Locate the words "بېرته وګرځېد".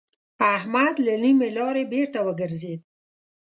1.91-2.79